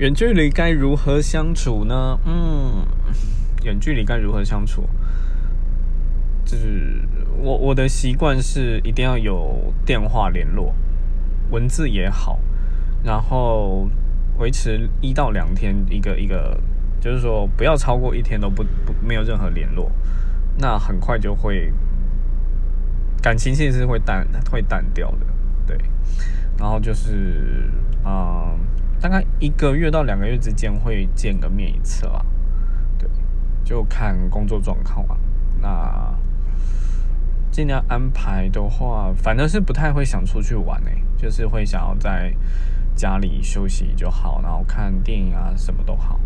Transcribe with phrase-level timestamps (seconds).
[0.00, 2.18] 远距离该如何相处呢？
[2.24, 2.86] 嗯，
[3.64, 4.88] 远距离该如何相处？
[6.42, 7.02] 就是
[7.36, 10.74] 我我的习惯是一定要有电话联络，
[11.50, 12.40] 文字也好，
[13.04, 13.90] 然后
[14.38, 16.58] 维持一到两天一个一个，
[16.98, 19.92] 就是说不要超过一天都不不没有任何联络，
[20.56, 21.70] 那很快就会
[23.20, 25.26] 感情其实是会淡会淡掉的，
[25.66, 25.76] 对，
[26.56, 27.68] 然后就是。
[29.00, 32.24] 大概一个月到两个月之间会见个面一次啦，
[32.98, 33.08] 对，
[33.64, 35.16] 就看工作状况嘛。
[35.60, 36.14] 那
[37.50, 42.32] 尽量安排的话，反正是不太会想出去玩诶，就是会想要在
[42.94, 46.20] 家里休息就好，然后看电影啊，什么都好，